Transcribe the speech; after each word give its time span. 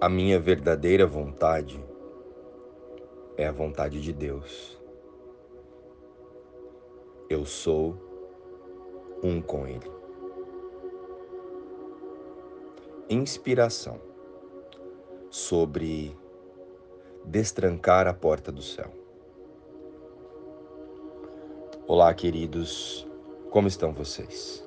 A 0.00 0.08
minha 0.08 0.40
verdadeira 0.40 1.06
vontade 1.06 1.78
é 3.36 3.46
a 3.46 3.52
vontade 3.52 4.00
de 4.00 4.14
Deus. 4.14 4.80
Eu 7.28 7.44
sou 7.44 7.94
um 9.22 9.42
com 9.42 9.66
Ele. 9.66 9.90
Inspiração 13.10 14.00
sobre 15.28 16.16
destrancar 17.26 18.06
a 18.06 18.14
porta 18.14 18.50
do 18.50 18.62
céu. 18.62 18.90
Olá, 21.86 22.14
queridos, 22.14 23.06
como 23.50 23.68
estão 23.68 23.92
vocês? 23.92 24.66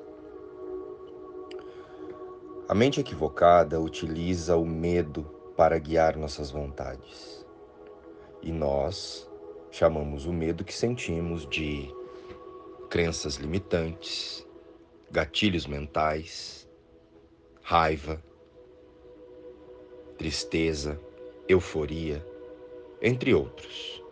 A 2.73 2.75
mente 2.75 2.99
equivocada 2.99 3.79
utiliza 3.79 4.57
o 4.57 4.65
medo 4.65 5.21
para 5.55 5.77
guiar 5.77 6.17
nossas 6.17 6.49
vontades. 6.49 7.45
E 8.41 8.51
nós 8.51 9.29
chamamos 9.69 10.25
o 10.25 10.33
medo 10.33 10.65
que 10.65 10.73
sentimos 10.73 11.47
de 11.47 11.87
crenças 12.89 13.35
limitantes, 13.35 14.43
gatilhos 15.11 15.67
mentais, 15.67 16.67
raiva, 17.61 18.19
tristeza, 20.17 20.99
euforia, 21.47 22.25
entre 23.03 23.35
outros. 23.35 24.03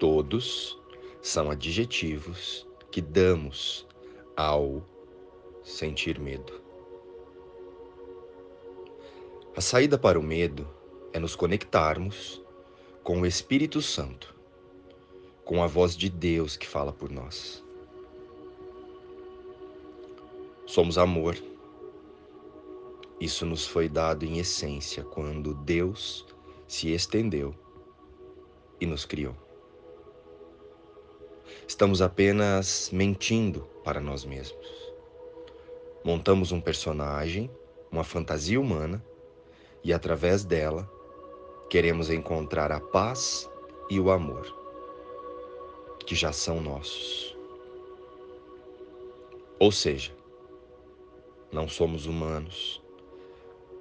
Todos 0.00 0.76
são 1.22 1.52
adjetivos 1.52 2.66
que 2.90 3.00
damos 3.00 3.86
ao 4.36 4.82
sentir 5.62 6.18
medo. 6.18 6.63
A 9.56 9.60
saída 9.60 9.96
para 9.96 10.18
o 10.18 10.22
medo 10.22 10.68
é 11.12 11.20
nos 11.20 11.36
conectarmos 11.36 12.42
com 13.04 13.20
o 13.20 13.26
Espírito 13.26 13.80
Santo, 13.80 14.34
com 15.44 15.62
a 15.62 15.68
voz 15.68 15.96
de 15.96 16.10
Deus 16.10 16.56
que 16.56 16.66
fala 16.66 16.92
por 16.92 17.08
nós. 17.08 17.62
Somos 20.66 20.98
amor. 20.98 21.36
Isso 23.20 23.46
nos 23.46 23.64
foi 23.64 23.88
dado 23.88 24.24
em 24.24 24.40
essência 24.40 25.04
quando 25.04 25.54
Deus 25.54 26.26
se 26.66 26.92
estendeu 26.92 27.54
e 28.80 28.86
nos 28.86 29.04
criou. 29.04 29.36
Estamos 31.68 32.02
apenas 32.02 32.90
mentindo 32.92 33.60
para 33.84 34.00
nós 34.00 34.24
mesmos. 34.24 34.66
Montamos 36.04 36.50
um 36.50 36.60
personagem, 36.60 37.48
uma 37.88 38.02
fantasia 38.02 38.60
humana, 38.60 39.00
e 39.84 39.92
através 39.92 40.44
dela 40.44 40.90
queremos 41.68 42.08
encontrar 42.10 42.72
a 42.72 42.80
paz 42.80 43.50
e 43.90 44.00
o 44.00 44.10
amor, 44.10 44.46
que 46.06 46.14
já 46.14 46.32
são 46.32 46.60
nossos. 46.60 47.36
Ou 49.58 49.70
seja, 49.70 50.12
não 51.52 51.68
somos 51.68 52.06
humanos, 52.06 52.82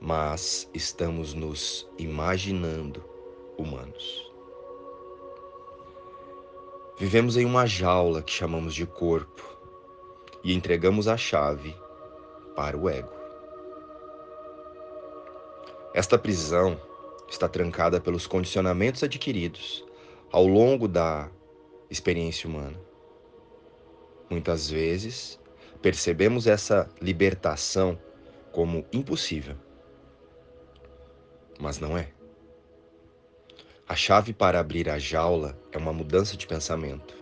mas 0.01 0.69
estamos 0.73 1.33
nos 1.33 1.89
imaginando 1.97 3.03
humanos. 3.57 4.31
Vivemos 6.99 7.37
em 7.37 7.45
uma 7.45 7.65
jaula 7.65 8.21
que 8.21 8.31
chamamos 8.31 8.75
de 8.75 8.85
corpo 8.85 9.43
e 10.43 10.53
entregamos 10.53 11.07
a 11.07 11.17
chave 11.17 11.75
para 12.55 12.77
o 12.77 12.89
ego. 12.89 13.22
Esta 15.93 16.17
prisão 16.17 16.81
está 17.29 17.47
trancada 17.47 18.01
pelos 18.01 18.25
condicionamentos 18.25 19.03
adquiridos 19.03 19.85
ao 20.31 20.47
longo 20.47 20.87
da 20.87 21.29
experiência 21.87 22.49
humana. 22.49 22.79
Muitas 24.27 24.67
vezes 24.71 25.39
percebemos 25.83 26.47
essa 26.47 26.89
libertação 26.99 27.99
como 28.51 28.83
impossível, 28.91 29.55
mas 31.59 31.77
não 31.77 31.95
é. 31.95 32.09
A 33.87 33.95
chave 33.95 34.33
para 34.33 34.59
abrir 34.59 34.89
a 34.89 34.97
jaula 34.97 35.55
é 35.71 35.77
uma 35.77 35.93
mudança 35.93 36.35
de 36.35 36.47
pensamento. 36.47 37.13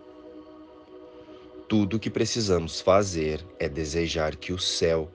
Tudo 1.68 1.98
o 1.98 2.00
que 2.00 2.10
precisamos 2.10 2.80
fazer 2.80 3.46
é 3.60 3.68
desejar 3.68 4.38
que 4.38 4.54
o 4.54 4.60
céu 4.60 5.12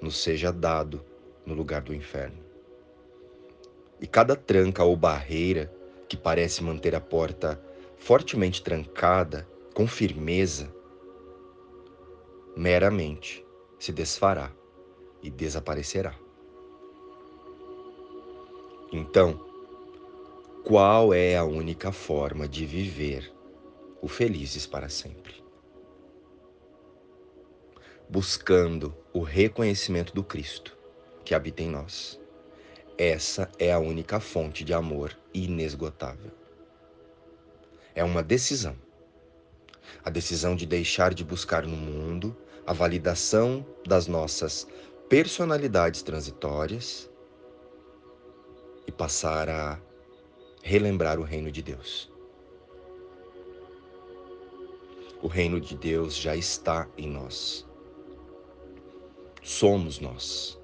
nos 0.00 0.20
seja 0.20 0.52
dado 0.52 1.04
no 1.44 1.54
lugar 1.54 1.82
do 1.82 1.94
inferno. 1.94 2.45
E 4.00 4.06
cada 4.06 4.36
tranca 4.36 4.84
ou 4.84 4.96
barreira 4.96 5.72
que 6.08 6.16
parece 6.16 6.62
manter 6.62 6.94
a 6.94 7.00
porta 7.00 7.60
fortemente 7.96 8.62
trancada, 8.62 9.48
com 9.74 9.86
firmeza, 9.86 10.72
meramente 12.56 13.44
se 13.78 13.92
desfará 13.92 14.52
e 15.22 15.30
desaparecerá. 15.30 16.14
Então, 18.92 19.44
qual 20.64 21.12
é 21.12 21.36
a 21.36 21.44
única 21.44 21.92
forma 21.92 22.48
de 22.48 22.64
viver 22.64 23.32
o 24.00 24.08
felizes 24.08 24.66
para 24.66 24.88
sempre? 24.88 25.44
Buscando 28.08 28.94
o 29.12 29.20
reconhecimento 29.20 30.14
do 30.14 30.22
Cristo 30.22 30.76
que 31.24 31.34
habita 31.34 31.62
em 31.62 31.70
nós. 31.70 32.20
Essa 32.98 33.50
é 33.58 33.70
a 33.70 33.78
única 33.78 34.18
fonte 34.20 34.64
de 34.64 34.72
amor 34.72 35.14
inesgotável. 35.34 36.30
É 37.94 38.02
uma 38.02 38.22
decisão. 38.22 38.74
A 40.02 40.08
decisão 40.08 40.56
de 40.56 40.64
deixar 40.64 41.12
de 41.12 41.22
buscar 41.22 41.66
no 41.66 41.76
mundo 41.76 42.34
a 42.66 42.72
validação 42.72 43.66
das 43.86 44.06
nossas 44.06 44.66
personalidades 45.10 46.00
transitórias 46.00 47.10
e 48.86 48.92
passar 48.92 49.50
a 49.50 49.78
relembrar 50.62 51.20
o 51.20 51.22
reino 51.22 51.52
de 51.52 51.62
Deus. 51.62 52.10
O 55.20 55.28
reino 55.28 55.60
de 55.60 55.76
Deus 55.76 56.16
já 56.16 56.34
está 56.34 56.88
em 56.96 57.08
nós. 57.08 57.66
Somos 59.42 60.00
nós. 60.00 60.58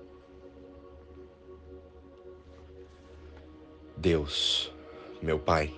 Deus, 4.03 4.75
meu 5.23 5.39
Pai, 5.39 5.73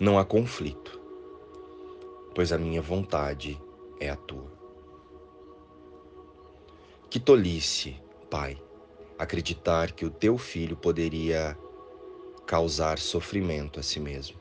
não 0.00 0.18
há 0.18 0.24
conflito, 0.24 0.98
pois 2.34 2.54
a 2.54 2.56
minha 2.56 2.80
vontade 2.80 3.60
é 4.00 4.08
a 4.08 4.16
tua. 4.16 4.50
Que 7.10 7.20
tolice, 7.20 8.00
Pai, 8.30 8.58
acreditar 9.18 9.92
que 9.92 10.06
o 10.06 10.10
teu 10.10 10.38
filho 10.38 10.74
poderia 10.74 11.54
causar 12.46 12.98
sofrimento 12.98 13.78
a 13.78 13.82
si 13.82 14.00
mesmo. 14.00 14.38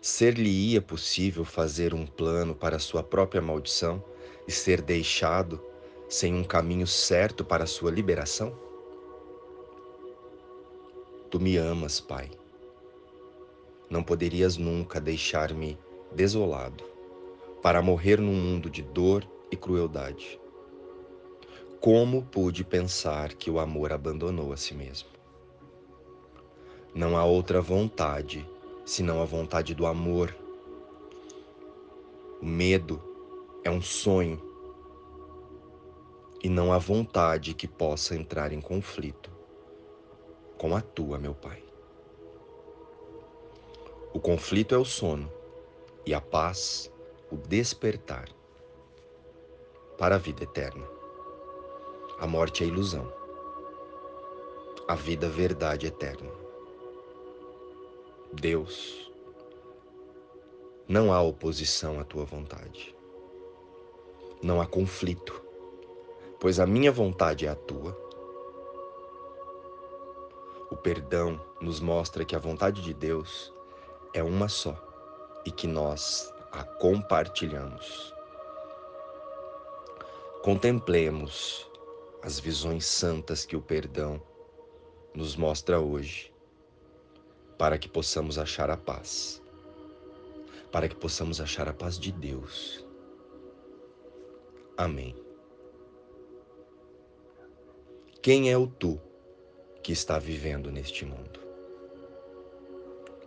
Ser-lhe-ia 0.00 0.80
possível 0.80 1.44
fazer 1.44 1.92
um 1.92 2.06
plano 2.06 2.54
para 2.54 2.78
sua 2.78 3.02
própria 3.02 3.42
maldição 3.42 4.02
e 4.46 4.50
ser 4.50 4.80
deixado 4.80 5.62
sem 6.08 6.32
um 6.32 6.42
caminho 6.42 6.86
certo 6.86 7.44
para 7.44 7.66
sua 7.66 7.90
liberação? 7.90 8.67
Tu 11.30 11.38
me 11.38 11.58
amas, 11.58 12.00
Pai. 12.00 12.30
Não 13.90 14.02
poderias 14.02 14.56
nunca 14.56 14.98
deixar-me 14.98 15.78
desolado 16.10 16.82
para 17.62 17.82
morrer 17.82 18.18
num 18.18 18.32
mundo 18.32 18.70
de 18.70 18.80
dor 18.80 19.28
e 19.50 19.56
crueldade. 19.56 20.40
Como 21.82 22.22
pude 22.22 22.64
pensar 22.64 23.34
que 23.34 23.50
o 23.50 23.60
amor 23.60 23.92
abandonou 23.92 24.54
a 24.54 24.56
si 24.56 24.72
mesmo? 24.72 25.10
Não 26.94 27.14
há 27.14 27.26
outra 27.26 27.60
vontade 27.60 28.48
senão 28.86 29.20
a 29.20 29.26
vontade 29.26 29.74
do 29.74 29.84
amor. 29.84 30.34
O 32.40 32.46
medo 32.46 33.02
é 33.62 33.70
um 33.70 33.82
sonho 33.82 34.40
e 36.42 36.48
não 36.48 36.72
há 36.72 36.78
vontade 36.78 37.52
que 37.52 37.68
possa 37.68 38.16
entrar 38.16 38.50
em 38.50 38.62
conflito 38.62 39.37
com 40.58 40.74
a 40.74 40.80
tua, 40.80 41.18
meu 41.18 41.34
Pai. 41.34 41.62
O 44.12 44.18
conflito 44.18 44.74
é 44.74 44.78
o 44.78 44.84
sono 44.84 45.32
e 46.04 46.12
a 46.12 46.20
paz, 46.20 46.92
o 47.30 47.36
despertar 47.36 48.28
para 49.96 50.16
a 50.16 50.18
vida 50.18 50.42
eterna. 50.42 50.84
A 52.18 52.26
morte 52.26 52.64
é 52.64 52.66
ilusão. 52.66 53.12
A 54.88 54.94
vida, 54.94 55.28
verdade 55.28 55.86
eterna. 55.86 56.32
Deus, 58.32 59.12
não 60.88 61.12
há 61.12 61.22
oposição 61.22 62.00
à 62.00 62.04
tua 62.04 62.24
vontade. 62.24 62.96
Não 64.42 64.60
há 64.60 64.66
conflito. 64.66 65.44
pois 66.40 66.58
a 66.58 66.66
minha 66.66 66.90
vontade 66.90 67.46
é 67.46 67.48
a 67.48 67.54
tua. 67.54 68.07
Perdão 70.88 71.38
nos 71.60 71.80
mostra 71.80 72.24
que 72.24 72.34
a 72.34 72.38
vontade 72.38 72.80
de 72.80 72.94
Deus 72.94 73.52
é 74.14 74.22
uma 74.22 74.48
só 74.48 74.74
e 75.44 75.50
que 75.50 75.66
nós 75.66 76.32
a 76.50 76.64
compartilhamos. 76.64 78.14
Contemplemos 80.42 81.70
as 82.22 82.40
visões 82.40 82.86
santas 82.86 83.44
que 83.44 83.54
o 83.54 83.60
perdão 83.60 84.18
nos 85.12 85.36
mostra 85.36 85.78
hoje, 85.78 86.32
para 87.58 87.76
que 87.76 87.86
possamos 87.86 88.38
achar 88.38 88.70
a 88.70 88.76
paz, 88.78 89.42
para 90.72 90.88
que 90.88 90.96
possamos 90.96 91.38
achar 91.38 91.68
a 91.68 91.74
paz 91.74 91.98
de 91.98 92.10
Deus. 92.10 92.82
Amém. 94.74 95.14
Quem 98.22 98.50
é 98.50 98.56
o 98.56 98.66
tu 98.66 98.98
que 99.82 99.92
está 99.92 100.18
vivendo 100.18 100.70
neste 100.70 101.04
mundo? 101.04 101.40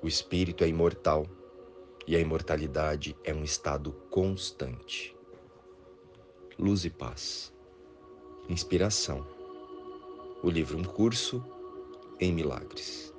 O 0.02 0.08
espírito 0.08 0.64
é 0.64 0.68
imortal 0.68 1.26
e 2.08 2.16
a 2.16 2.20
imortalidade 2.20 3.16
é 3.24 3.34
um 3.34 3.44
estado 3.44 3.92
constante. 4.10 5.16
Luz 6.58 6.86
e 6.86 6.90
paz. 6.90 7.54
Inspiração. 8.50 9.26
O 10.44 10.50
livro 10.50 10.78
Um 10.78 10.84
Curso 10.84 11.44
em 12.20 12.34
Milagres. 12.34 13.11